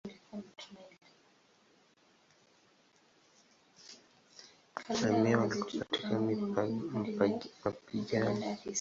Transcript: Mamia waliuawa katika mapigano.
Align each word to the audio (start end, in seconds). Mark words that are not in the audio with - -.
Mamia 4.87 5.37
waliuawa 5.37 5.47
katika 5.47 6.09
mapigano. 7.63 8.57